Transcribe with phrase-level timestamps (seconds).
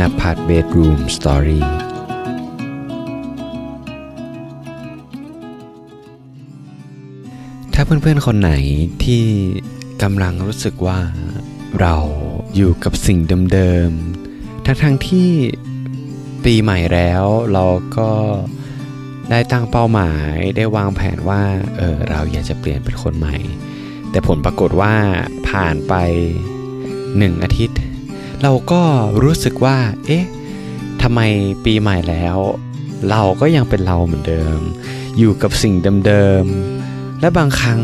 [0.00, 1.66] นภัทรเบดรูมสตอรี่
[7.74, 8.52] ถ้าเพื่อนๆคนไหน
[9.04, 9.24] ที่
[10.02, 11.00] กำลังรู้สึกว่า
[11.80, 11.94] เรา
[12.56, 13.18] อยู่กับสิ่ง
[13.52, 15.30] เดิมๆ ทั้งๆที่
[16.44, 17.66] ปีใหม่แล้วเรา
[17.96, 18.10] ก็
[19.30, 21.42] ได้ตั้งเป้าหมายได้วางแผนว่า
[21.76, 23.36] เออเราอยากจะเปลี่ยนเป็นคนใหม่
[24.10, 24.94] แต่ผลปรากฏว่า
[25.48, 25.94] ผ่านไป
[27.18, 27.78] หนึ่งอาทิตย์
[28.42, 28.82] เราก็
[29.22, 29.76] รู้สึกว่า
[30.06, 30.24] เอ๊ะ
[31.02, 31.20] ทำไม
[31.64, 32.36] ปีใหม่แล้ว
[33.10, 34.60] เราก็ยังเป็นเราเหมือนเดิม
[35.18, 35.74] อยู่กับสิ่ง
[36.06, 37.80] เดิมๆ และบางครั้ง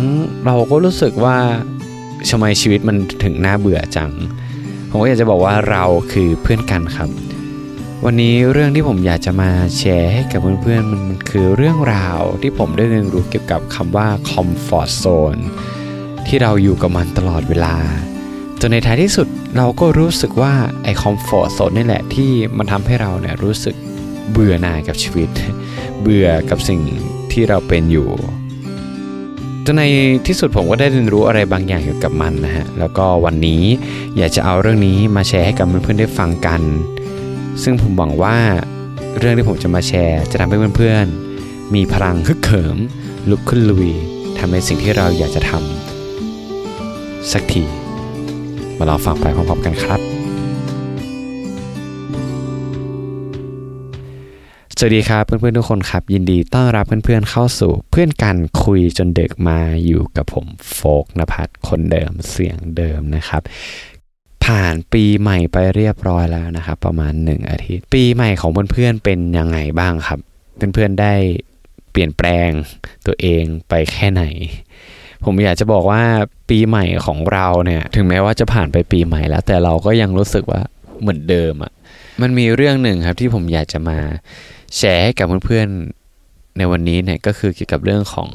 [0.46, 1.38] เราก็รู้สึกว่า
[2.30, 4.12] ทำไมชีวิตมันถึงน่าเบื่อจัง
[4.90, 7.10] ผมก็อยากจะบอกว่าเราคือเพื่อนกันครับ
[8.04, 15.42] วันนี้เรื่องที่ผมอยากจะมาแชร์ให้กับเพื่อนๆ มันคือเรื่องราวที่ผมได้เรียนรู้เกี่ยวกับคำว่า comfort zone
[16.26, 17.76] ที่เราอยู่กับมันตลอดเวลา
[18.60, 23.74] จนในท้ายที่สุด เราก็รู้สึกว่าไอ้ comfort zone นี่แหละที่มันทำให้เราเนี่ยรู้สึก
[24.30, 25.28] เบื่อหน่ายกับชีวิต
[26.00, 26.80] เบื่อกับสิ่ง
[27.32, 28.08] ที่เราเป็นอยู่
[29.64, 29.82] จนใน
[30.26, 33.62] ที่สุดผมก็ได้เรียนรู้อะไรบางอย่างเกี่ยวกับมันนะฮะ แล้วก็วันนี้
[34.16, 36.62] อยากจะเอาเรื่องนี้มาแชร์ให้กับเพื่อนๆได้ฟังกัน
[37.62, 38.36] ซึ่งผมหวังว่า
[39.18, 42.76] เรื่องที่ผมจะมาแชร์ จะทำให้เพื่อนๆ มีพลังฮึกเหิม
[43.30, 43.88] ลุกขึ้นลุย
[44.38, 47.64] ทำในสิ่งที่เราอยากจะทำสักที
[48.78, 50.00] มาลองฟังไปพร้อมๆกันครับ
[54.78, 63.42] สวัสดีครับเพื่อนๆทุกคนครับ ยินดีต้อนรับเพื่อนๆเข้าสู่เพื่อนกันคุยจนเด็กมาอยู่กับผมโฟกนภัทรคนเดิมเสียงเดิมนะครับ
[64.44, 70.18] ผ่านปีใหม่ไปเรียบร้อยแล้วนะครับ ประมาณ 1 อาทิตย์ ปีใหม่ของเพื่อนๆเป็นยังไงบ้างครับ
[70.74, 71.14] เพื่อนๆได้
[71.90, 72.48] เปลี่ยนแปลง
[73.06, 74.24] ตัวเองไปแค่ไหน
[75.24, 76.02] ผมอยากจะบอกว่า
[76.50, 80.60] ปีใหม่ของเราเนี่ย ถึงแม้ว่าจะผ่านไปปีใหม่แล้ว แต่เราก็ยังรู้สึกว่า
[81.00, 81.72] เหมือนเดิมอะ่ะ
[82.22, 83.98] มันมีเรื่องหนึ่งครับที่ผมอยากจะมา
[84.76, 88.28] แชร์ให้กับเพื่อนๆในวันนี้เนี่ยก็คือเกี่ยวกับเรื่องของ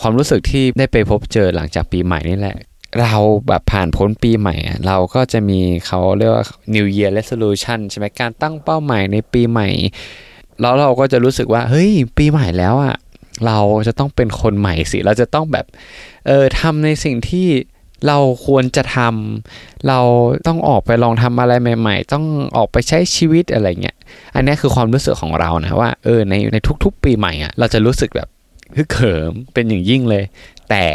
[0.00, 2.56] ความรู้สึกที่ได้ไปพบเจอหลังจากปีใหม่นี่แหละ
[3.00, 3.14] เรา
[3.48, 6.44] แบบผ่านพ้นปีใหม่ เราก็จะมีเขาเรียกว่า
[6.74, 9.68] New Year Resolution ใช่ไหมการตั้งเป้าหมายในปีใหม่
[10.60, 12.94] แล้วเราก็จะรู้สึกว่า เฮ้ย ปีใหม่แล้วอะ
[13.46, 13.58] เรา
[13.88, 15.66] จะต้องเป็นคนใหม่สิ เราจะต้องแบบ
[16.26, 17.48] เออทำในสิ่งที่
[18.06, 20.00] เราควรจะทำเรา
[20.46, 22.24] ต้องออกไปลองทำอะไรใหม่ ๆ ต้อง
[22.56, 23.96] ออกไปใช้ชีวิตอะไรเงี้ย
[24.34, 28.28] อันนี้คือความรู้สึกของเรานะว่าเออในในทุกๆ ปีใหม่อะเราจะรู้สึกแบบ
[28.76, 30.24] ฮึกเหิมเป็นอย่างยิ่งเลย
[30.70, 30.86] แต่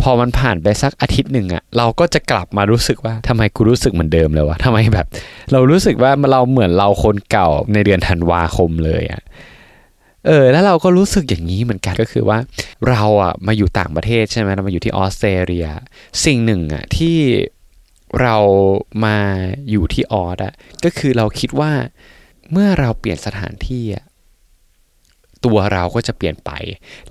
[0.00, 5.06] พอมันผ่านไปสักอาทิตย์หนึ่งอะเราก็จะกลับมารู้สึกว่าทำไมกูรู้สึกเหมือนเดิมเลยวะทำไมแบบ
[5.52, 9.22] เรารู้สึกว่าเราเหมือนเราคนเก่าในเดือนธันวาคมเลยอะ
[10.26, 12.38] เออแล้วเราก็รู้สึกอย่างนี้เหมือนกันก็คือว่า
[12.88, 15.66] เราอะมาอยู่ต่างประเทศใช่ไหมเรามาอยู่ที่ออสเตรเลีย
[16.24, 17.18] สิ่งหนึ่งอะที่
[18.22, 18.36] เรา
[19.04, 19.16] มา
[19.70, 20.54] อยู่ที่ออสอะ
[20.84, 21.72] ก็คือเราคิดว่า
[22.52, 24.04] เมื่อเราเปลี่ยนสถานที่อะ
[25.44, 26.50] ตัวเราก็จะเปลี่ยนไป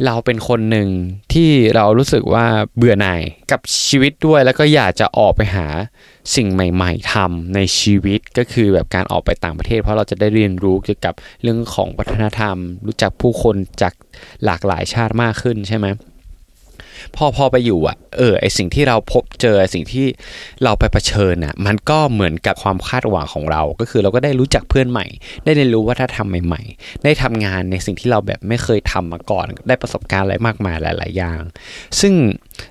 [0.05, 0.87] เราเป็นคนหนึ่ง
[1.33, 2.45] ที่เรารู้สึกว่า
[2.77, 3.21] เบื่อหน่าย
[3.51, 5.67] กับชีวิตด้วย แล้วก็อยากจะออกไปหา
[6.35, 11.13] สิ่งใหม่ ๆทำในชีวิตก็คือแบบการออกไปต่างประเทศ เพราะเราจะได้เรียนรู้เกี่ยวกับ
[11.43, 13.93] เรื่องของวัฒนธรรม รู้จักผู้คนจาก
[14.45, 15.87] หลากหลายชาติมากขึ้นใช่ไหม
[17.15, 20.05] พอพอไปอยู่อะเออไอสิ่งที่เราพบเจอสิ่งที่
[20.63, 25.05] เราไปเผชิญอะมันก็เหมือนกับความคาดหวังของเรา ก็คือเราก็ได้รู้จักเพื่อนใหม่
[25.45, 31.41] ได้เรียนรู้วัฒนธรรมใหม่ๆ ได้ทำงานในสิ่งที่เราแบบไม่เคยทำมาก่อน ได้ประสบการณ์อะไรมากมายหลาย ๆ อย่าง
[31.99, 32.13] ซึ่ง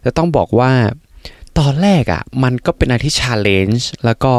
[0.05, 0.73] จะต้องบอกว่า
[1.59, 4.33] ตอนแรกอะ่ะมันก็เป็นอะไรที่ชาเลนจ์แล้วก็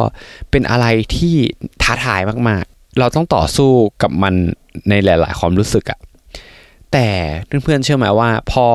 [0.51, 1.35] เป็นอะไรที่
[1.83, 3.71] ท้าทายมากๆ เราต้องต่อสู้
[4.01, 4.33] กับมัน
[4.89, 5.99] ในหลาย ๆ ความรู้สึกอะ่ะ
[6.93, 7.09] แต่
[7.63, 8.67] เพื่อนๆเชื่อไหมว่า พอ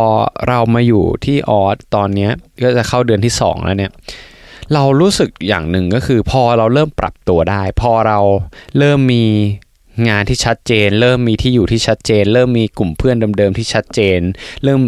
[0.48, 2.28] เรามาอยู่ที่ออสตอนนี้
[2.62, 3.92] ก็จะเข้าเดือนที่ 2 แล้วเนี่ย
[4.74, 8.18] เรารู้สึกอย่างหนึ่งก็คือ พอเราเริ่มปรับตัวได้ พอเรา
[8.78, 9.24] เริ่มมี
[10.08, 14.20] งานที่ชัดเจน เริ่มมีที่อยู่ที่ชัดเจน เริ่มมีกลุ่มเพื่อนเดิมๆที่ชัดเจน
[14.64, 14.80] เริ่ม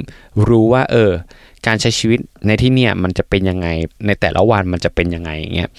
[0.49, 1.11] รู้ว่า เออ
[1.67, 3.69] การใช้ชีวิตในที่เนี่ยมันจะเป็นยังไง
[4.07, 5.71] ในแต่ละวันมันจะเป็นยังไงอย่างเงี้ย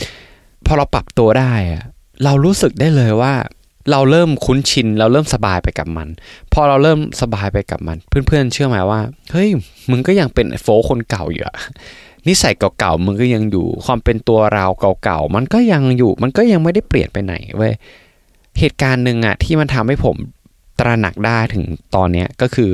[0.66, 1.84] พอเราปรับตัวได้อะ
[2.24, 3.34] เรารู้สึกได้เลยว่า
[3.92, 6.08] เราเริ่มคุ้นชิน เราเริ่มสบายไปกับมัน
[6.54, 9.02] พอเราเริ่มสบายไปกับมัน เพื่อนๆเชื่อไหมว่า
[9.32, 9.50] เฮ้ย
[9.92, 11.58] มึงก็ยังเป็นโฟคนเก่าอยู่อะ
[12.28, 14.66] นิสัยเก่าๆ มึงก็ยังอยู่ ความเป็นตัวเรา
[15.04, 17.74] เก่าๆ มันก็ยังอยู่ มันก็ยังไม่ได้เปลี่ยนไปไหนเว้ย
[18.60, 20.16] เหตุการณ์หนึ่งอะที่มันทำให้ผม
[20.80, 21.64] ตระหนักได้ถึง
[21.96, 22.72] ตอนเนี้ยก็คือ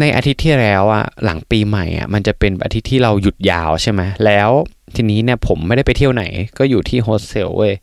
[0.00, 4.50] ในอาทิตย์ที่แล้วอะหลังปีใหม่อะมันจะเป็นอาทิตย์ที่เราหยุดยาวใช่ไหมแล้ว
[4.94, 6.24] ทีนี้เนี่ยผมไม่ได้ไปเที่ยวไหน
[6.58, 7.74] ก็อยู่ที่โฮสเทลเว้ย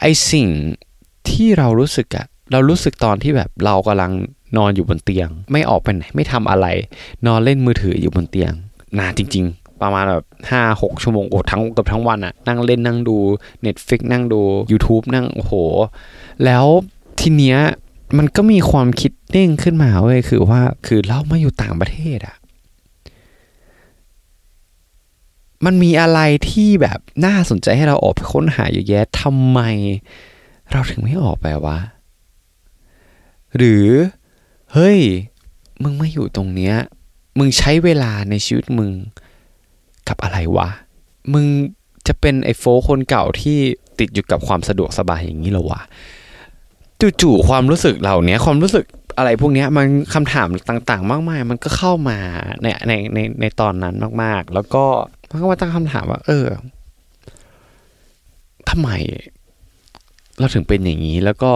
[0.00, 0.48] ไอสิ่ง
[1.30, 4.12] ที่เรารู้สึกอะเรารู้สึกตอนที่แบบเรากำลัง
[4.56, 6.66] นอนอยู่บนเตียง ไม่ออกไปไหนไม่ทำอะไร
[7.26, 8.52] นอนเล่นมือถืออยู่บนเตียง
[8.98, 13.16] นานจริง ๆ ประมาณแบบห้าหกชั่วโมงโอ้ทั้งเกือบทั้งวันอะนั่งเล่นนั่งดู
[13.64, 14.40] Netflix นั่งดู
[14.70, 15.52] YouTube นั่งโอ้โห
[16.44, 16.64] แล้ว
[17.20, 17.58] ทีเนี้ย
[18.18, 22.36] มันก็มีความคิดเด้งขึ้นมาเว้ยคือว่าคือเรามาอยู่ต่างประเทศอะ
[25.64, 29.60] มันมีอะไรที่แบบน่าสนใจให้เราออกไปค้นหาเยอะแยะทำไม
[30.72, 31.78] เราถึงไม่ออกไปวะ
[33.56, 33.86] หรือ
[34.72, 34.98] เฮ้ย
[35.82, 36.74] มึงไมาอยู่ตรงเนี้ย
[37.38, 38.90] มึงใช้เวลาในชีวิตมึง
[40.08, 40.68] กับอะไรวะ
[41.32, 41.46] มึง
[42.06, 43.58] จะเป็นไอ้โฟคนเก่าที่
[43.98, 45.82] ติดอยู่กับความสะดวกสบายอย่างนี้หรอวะ
[47.20, 48.84] จู่ๆความรู้สึกเหล่านี้ความรู้สึก
[49.18, 52.18] อะไรพวกเนี้ยมันคำถามต่าง ๆ มากมาย มันก็เข้ามา
[52.62, 54.84] ในในในในตอนนั้นมาก ๆ แล้วก็
[55.30, 56.46] มันก็มาตั้งคำถามว่า เออ
[58.70, 58.90] ทำไม
[60.38, 61.52] เราถึงเป็นอย่างนี้แล้วก็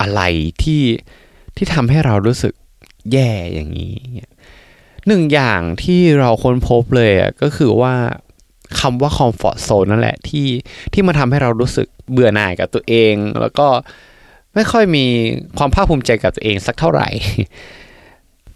[0.00, 0.22] อะไร
[0.62, 0.82] ที่
[1.56, 2.54] ที่ทำให้เรารู้สึก
[3.12, 3.96] แย่อย่างนี้
[5.06, 7.94] หนึ่งอย่างที่เราค้นพบเลยอะก็คือว่า
[8.80, 10.48] คำว่าคอมฟอร์ z โซนนั่นแหละที่
[10.92, 13.68] ที่มาทำให้เรารู้สึกเบื่อหน่ายกับตัวเอง แล้วก็
[14.54, 15.04] ไม่ค่อยมี
[15.58, 17.08] ความภาคภูมิใจกับตัวเองสักเท่าไหร่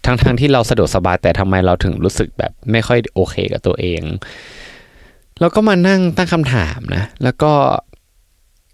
[0.05, 4.01] ทั้งๆทที่เราสะดวกสบายแต่ทำไมเราถึงรู้สึกแบบไม่ค่อยโอเคกับตัวเอง
[5.39, 7.53] แล้วก็มานั่งตั้งคำถามนะ แล้วก็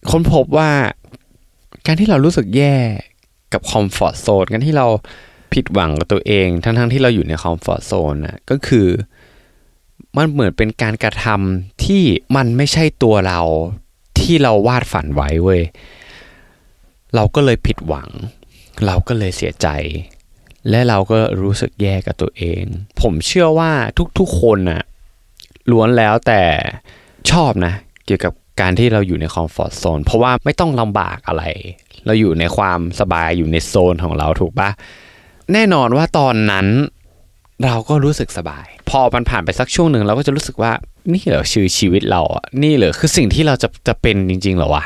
[0.09, 0.71] ค้นพบว่า
[1.86, 2.75] การที่เรารู้สึกแย่
[3.53, 4.88] กับ comfort zone การที่เรา
[5.53, 8.88] ผิดหวังกับตัวเอง ทั้งๆที่เราอยู่ใน comfort zone นะก็คือ
[10.18, 12.03] มันเหมือนเป็นการกระทำที่
[12.36, 13.39] มันไม่ใช่ตัวเรา
[14.19, 15.62] ที่เราวาดฝันไว้เว้ย
[17.15, 18.09] เราก็เลยผิดหวัง
[18.86, 19.68] เราก็เลยเสียใจ
[20.69, 22.63] และเราก็รู้สึกแย่กับตัวเอง
[23.01, 23.71] ผมเชื่อว่า
[24.19, 24.83] ทุกๆคนน่ะ
[25.71, 26.44] ล้วนแล้วแต่
[27.31, 27.74] ชอบนะ
[28.06, 31.44] เกี่ยวกับ การที่เราอยู่ใน comfort zone เพราะว่าไม่ต้องลำบากอะไร
[32.06, 34.69] เราอยู่ในความสบายอยู่ในโซนของเราถูกปะ
[35.53, 36.68] แน่นอนว่าตอนนั้น
[37.65, 40.71] เราก็รู้สึกสบาย พอมันผ่านไปสักช่วงหนึ่งเราก็จะรู้สึกว่า
[41.13, 44.86] นี่เหรอคือชีวิตเราอะนี่เหรอคือสิ่งที่เราจะจะเป็นจริงๆเหรอวะ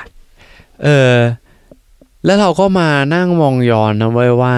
[0.83, 1.15] เออ
[2.25, 4.56] แล้วเราก็มานั่งมองย้อนนะเว้ยว่า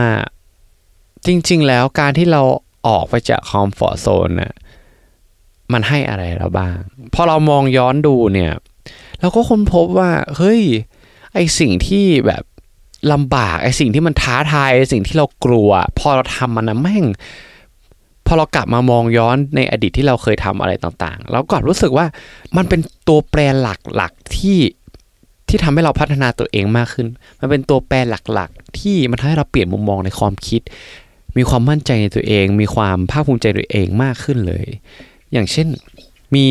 [1.25, 2.42] จริง ๆ แล้วการที่เรา
[2.88, 4.53] ออกไปจาก comfort zone น่ะ
[5.74, 6.75] มันให้อะไรเราบ้าง
[7.13, 8.51] พอเรามองย้อนดูเนี่ย
[9.22, 10.62] เราก็ค้นพบว่า เฮ้ย
[11.34, 12.44] ไอสิ่งที่แบบ
[13.12, 15.69] ลำบากไอสิ่งที่มันท้าทายไอสิ่งที่เรากลัว
[16.00, 17.06] พอเราทำมันนะแม่ง
[18.25, 22.06] พอเรากลับมามองย้อนในอดีตที่เราเคยทำอะไรต่างๆ เราก็รู้สึกว่า
[22.58, 23.68] มันเป็นตัวแปรห
[24.02, 24.60] ลักๆที่
[25.48, 27.08] ที่ทำให้เราพัฒนาตัวเองมากขึ้น
[27.40, 27.96] มันเป็นตัวแปร
[28.34, 30.62] หลักๆ ที่มันทำให้เราเปลี่ยนมุมมองในความคิด
[31.38, 34.66] มีความมั่นใจในตัวเอง มีความภาคภูมิใจในตัวเองมากขึ้นเลย
[35.31, 35.68] อย่างเช่น
[36.35, 36.45] มี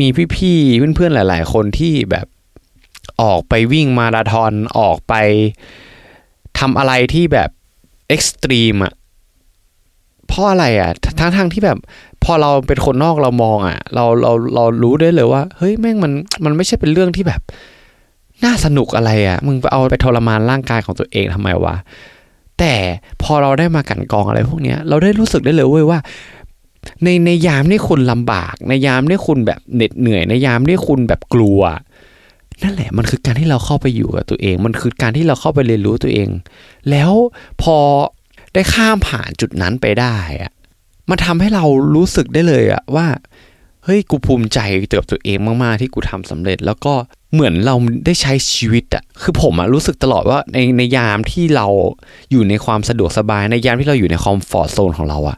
[0.00, 2.26] มีพี่ๆเพื่อนๆหลาย ๆ คนที่แบบ
[3.22, 5.14] ออกไปวิ่งมาราธอนออกไป
[6.58, 7.50] ทำอะไรที่แบบ
[8.08, 8.92] เอ็กซ์ตรีมอะ
[10.26, 10.90] เพราะอะไรอะ
[11.20, 11.78] ทั้งทั้งที่แบบ
[12.24, 16.12] พอเราเป็นคนนอกเรามองอะเราเราเรารู้ได้เลยว่า เฮ้ยแม่งมัน
[16.44, 17.40] มันไม่ใช่เป็นเรื่องที่แบบ
[18.44, 21.76] น่าสนุกอะไรอะมึงเอาไปทรมานร่างกายของตัวเองทำไมวะ
[22.58, 22.74] แต่
[23.22, 25.98] พอเราได้มากันกองอะไรพวกเนี้ย เราได้รู้สึกได้เลยเว้ยว่า
[27.04, 31.60] ในในยามที่คุณลำบาก ในยามที่คุณแบบเหน็ดเหนื่อย ในยามที่คุณแบบกลัว
[32.62, 36.28] นั่นแหละมันคือการที่เราเข้าไปอยู่กับตัวเอง มันคือการที่เราเข้าไปเรียนรู้ตัวเอง
[36.90, 37.12] แล้ว
[37.62, 37.76] พอ
[38.54, 40.52] ได้ข้ามผ่านจุดนั้นไปได้อะ
[41.10, 41.64] มันทำให้เรา
[41.94, 43.06] รู้สึกได้เลยอะว่า
[43.84, 46.94] เฮ้ยกูภูมิใจเกับตัวเองมากๆที่กูทำสำเร็จ แล้วก็
[47.32, 47.74] เหมือนเรา
[48.06, 51.66] ได้ใช้ชีวิตอะคือผมอะรู้สึกตลอดว่าในในยามที่เรา
[52.30, 55.36] อยู่ในความสะดวกสบายในยามที่เราอยู่ในคอมฟอร์ทโซนของเราอะ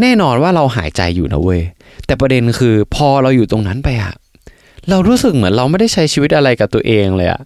[0.00, 1.62] แน่นอนว่าเราหายใจอยู่นะเว้ย
[2.06, 4.14] แต่ประเด็นคือพอเราอยู่ตรงนั้นไปอะ
[4.90, 7.42] เรารู้สึกเหมือนเราไม่ได้ใช้ชีวิตอะไรกับตัวเองเลยอะ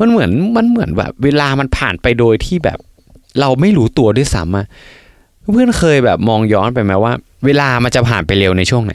[0.00, 2.78] มันเหมือนมันเหมือนแบบ เวลามันผ่านไปโดยที่แบบ
[3.40, 4.66] เราไม่รู้ตัวด้วยซ้ำอะ
[5.52, 7.12] เพื่อนเคยแบบมองย้อนไปไหมว่า
[7.44, 8.94] เวลามันจะผ่านไปเร็วในช่วงไหน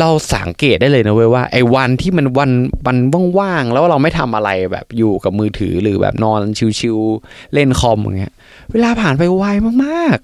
[0.00, 2.50] เราสังเกตได้เลยนะเว้ยว่าไอ้วันที่มันวัน
[2.86, 2.96] วัน
[3.38, 6.40] ว่างๆแล้วเราไม่ทำอะไรแบบอยู่กับมือถือหรือแบบนอน
[6.80, 8.34] ชิวๆเล่นคอมอย่างเงี้ย
[8.72, 9.44] เวลาผ่านไปไว
[9.84, 10.18] มาก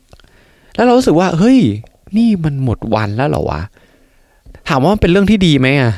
[0.74, 1.58] แล้วเรารู้สึกว่า เฮ้ย
[2.16, 3.60] นี่มันหมดวันแล้วเหรอวะ
[4.68, 5.92] ถามว่ามันเป็นเรื่องที่ดีไหมอะ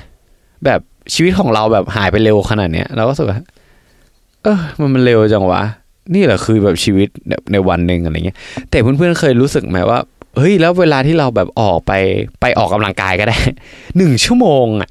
[0.65, 0.81] แบบ
[1.15, 3.39] ชีวิตของเราแบบหายไปเร็วขนาดเนี้ยเราก็รู้สึกว่า
[4.43, 5.63] เออมันมันเร็วจังวะ
[6.15, 7.09] นี่แหละคือแบบชีวิต
[7.53, 8.39] ในวันหนึ่งอะไรเงี้ย
[8.71, 9.99] แต่เพื่อนๆเคยรู้สึกไหมว่า
[10.37, 11.93] เฮ้ยแล้วเวลาที่เราแบบออกไป
[12.41, 13.39] ไปออกกำลังกายก็ได้
[13.97, 14.91] หนึ่งชั่วโมงอะ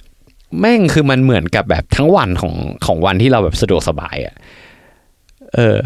[0.60, 2.54] แม่งคือมันเหมือนกับแบบทั้งวันของ
[2.86, 4.36] ของวันที่เราแบบสะดวกสบายอะ
[5.56, 5.78] เออ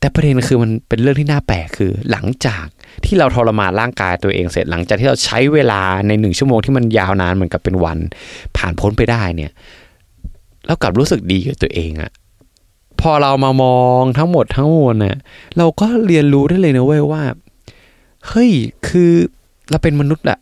[0.00, 2.66] แต่ประเด็นคือมันเป็นเรื่องที่น่าแปลกคือ หลังจาก
[3.04, 7.98] ที่เราทรมานร่างกายตัวเองเสร็จหลังจากที่เราใช้เวลาในหนึ่งชั่วโมงที่มันยาวนานเหมือนกับเป็นวัน
[8.56, 9.52] ผ่านพ้นไปได้เนี่ย
[10.66, 12.10] แล้วกลับรู้สึกดีกับตัวเองอะ
[13.00, 15.16] พอเรามามองทั้งหมดทั้งมวลเนี่ย
[15.58, 17.22] เราก็เรียนรู้ได้เลยนะเว้ยว่า
[18.28, 18.50] เฮ้ย
[18.88, 19.12] คือ
[19.70, 20.38] เราเป็นมนุษย์อะ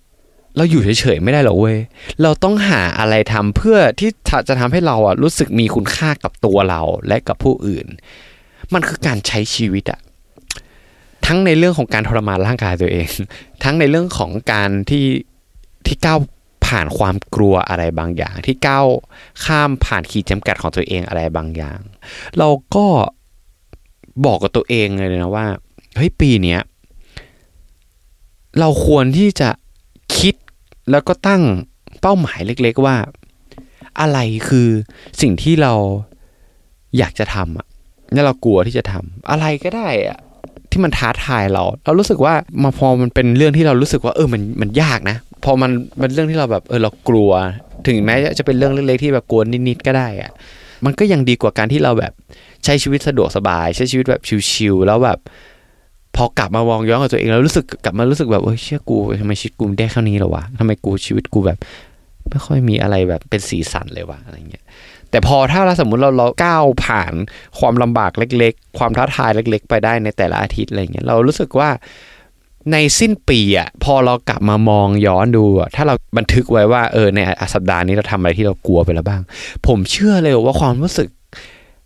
[0.56, 1.78] เราอยู่เฉยๆไม่ได้หรอกเว้ย
[2.22, 4.10] เราต้องหาอะไรทำเพื่อที่
[4.48, 7.86] จะทำให้เราอะรู้สึกมีคุณค่ากับตัวเราและกับผู้อื่น
[8.75, 10.00] มันคือการใช้ชีวิตอะ
[11.26, 13.08] ทั้งในเรื่องของการทรมานร่างกายตัวเอง
[13.64, 15.06] ทั้งในเรื่องของการที่
[15.87, 16.18] ที่ก้าว
[16.66, 18.87] ผ่านความกลัวอะไรบางอย่าง ที่ก้าว
[19.44, 21.80] ข้ามผ่านขีดจำกัดของตัวเองอะไรบางอย่าง
[22.38, 22.87] เราก็
[24.25, 25.46] บอกกับตัวเองเลยนะว่า
[25.96, 26.61] เฮ้ยปีเนี้ย
[28.61, 29.50] เราควรที่จะ
[30.18, 30.35] คิด
[30.90, 31.42] แล้วก็ตั้ง
[32.00, 32.96] เป้าหมายเล็ก ๆ ว่า
[34.00, 34.18] อะไร
[34.49, 34.68] คือ
[35.20, 35.73] สิ่งที่เรา
[36.99, 37.66] อยากจะทำอะ
[38.12, 40.18] แล้วเรากลัวที่จะทำอะไรก็ได้อะ
[40.70, 42.34] ที่มันท้าทายเรา เรารู้สึกว่า
[42.64, 47.30] มาพอมันเป็นเรื่องที่เรารู้สึกว่าเออมันมันยากนะ พอมันเป็นเรื่องที่เราแบบเออเรากลัว
[47.86, 50.30] ถึงแม้จะเป็นเรื่องเล็กๆที่แบบกลัวนิดๆก็ได้อะ
[50.84, 52.12] มันก็ยังดีกว่าการที่เราแบบ
[52.64, 55.18] ใช้ชีวิตสะดวกสบาย ใช้ชีวิตแบบชิวๆแล้วแบบ
[56.16, 61.58] พอกลับมามองย้อนกับตัวเองแล้วรู้สึกกลับมารู้สึกแบบเออเชื่อกูทำไมชีวิตกูได้แค่นี้หรอวะทำไมกูชีวิตกูแบบ
[62.30, 64.64] ไม่ค่อยมีอะไรแบบเป็นสีสันเลยวะอะไรเงี้ย
[65.16, 67.12] แต่พอถ้าเราสมมติเราเราก้าวผ่าน
[67.58, 71.68] ความลำบากเล็ก ๆ ความท้าทายเล็ก ๆ ไปได้ในแต่ละอาทิตย์อะไรเงี้ยเรารู้สึกว่า
[72.73, 77.18] ในสิ้นปีอะพอเรากลับมามองย้อนดูอะถ้าเราบันทึกไว้ว่าเออใน
[77.54, 79.23] สัปดาห์นี้เราทำอะไรที่เรากลัวไปแล้วบ้าง
[79.66, 81.08] ผมเชื่อเลยว่าความรู้สึก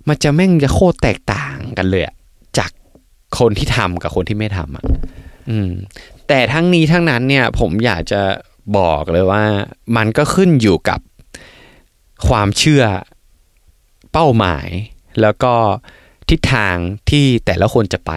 [0.09, 2.15] มันจะแม่งจะโคตรแตกต่างกันเลยอะ
[2.59, 2.71] จาก
[3.39, 4.85] คนที่ทำกับคนที่ไม่ทำอะ
[5.51, 5.71] อืม
[6.29, 8.21] แต่ทั้งนี้ทั้งนั้นเนี่ย ผมอยากจะ
[8.79, 9.43] บอกเลยว่า
[9.97, 11.01] มันก็ขึ้นอยู่กับ
[12.29, 12.85] ความเชื่อ
[14.13, 14.69] เป้าหมาย
[15.21, 15.53] แล้วก็
[16.31, 16.77] ทิศทาง
[17.11, 18.13] ที่แต่ละคนจะไป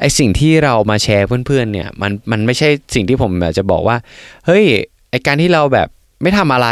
[0.00, 3.96] ไอสิ่งที่เรามาแชร์เพื่อนๆเนี่ยมันมันไม่ใช่สิ่งที่ผมจะบอกว่า
[4.46, 4.64] เฮ้ย
[5.10, 5.88] ไอการที่เราแบบ
[6.22, 6.68] ไม่ทำอะไร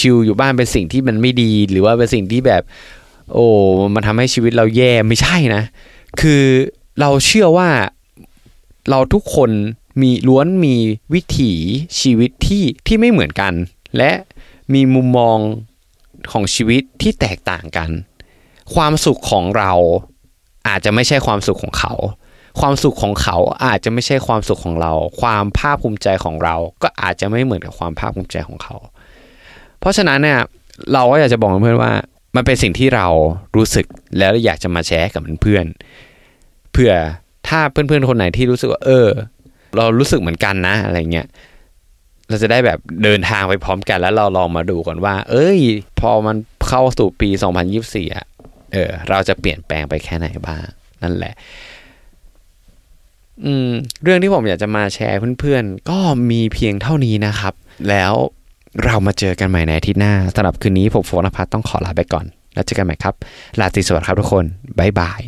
[0.00, 2.62] ชิวๆอยู่บ้านเป็นสิ่งที่มันไม่ดี หรือว่าเป็นสิ่งที่แบบ
[3.32, 3.46] โอ้
[3.94, 5.62] มันทำให้ชีวิตเราแย่ไม่ใช่นะ
[6.20, 6.42] คือ
[7.00, 7.68] เราเชื่อว่า
[8.90, 9.50] เราทุกคน
[10.00, 10.74] มีล้วนมี
[11.14, 11.52] วิถี
[12.00, 13.52] ชีวิตที่ที่ไม่เหมือนกัน
[13.96, 14.10] และ
[14.74, 15.38] มีมุมมอง
[16.32, 17.90] ของชีวิตที่แตกต่างกัน
[18.74, 19.72] ความสุขของเรา
[20.68, 21.94] อาจจะไม่ใช่ความสุขของเขา
[22.60, 28.76] ความสุขของเขาอาจจะไม่ใช่ความสุขของเรา ความภาคภูมิใจของเรา ก็อาจจะไม่เหมือนกับความภาคภูมิใจของเขา
[29.80, 30.40] เพราะฉะนั้นเนี่ย
[30.92, 31.92] เราก็อยากจะบอกเพื่อนว่า
[32.36, 33.06] มันเป็นสิ่งที่เรา
[33.56, 33.86] รู้สึก
[34.18, 35.64] แล้วอยากจะมาแชร์กับเพื่อน
[36.72, 36.92] เพื่อ
[37.48, 39.08] ถ้าเพื่อนๆคนไหนที่รู้สึกว่าเออ
[39.76, 41.26] เรารู้สึกเหมือนกันนะอะไรเงี้ย
[42.30, 45.60] เราจะได้แบบเดินทางไปพร้อมกันแล้วเราลองมาดูก่อนว่า เอ้ย
[46.00, 46.36] พอมัน
[46.68, 47.28] เข้าสู่ปี
[47.72, 48.26] 2024อะ
[48.72, 50.64] เออ เราจะเปลี่ยนแปลงไปแค่ไหนบ้าง
[51.02, 51.34] นั่นแหละ
[53.44, 53.70] อืม
[54.02, 55.98] เรื่องที่ผมอยากจะมาแชร์เพื่อนๆ ก็
[56.30, 57.54] มีเพียงเท่านี้นะครับ
[57.88, 58.12] แล้ว
[58.84, 63.14] เรามาเจอกันใหม่ในอาทิตย์หน้าสำหรับคืนนี้ผมโฟนพัฒต้องขอลาไปก่อน แล้วเจอกันใหม่ครับ
[63.60, 64.44] ลาตรีสวัสดิ์ครับทุกคน
[64.78, 65.20] บ๊ายบาย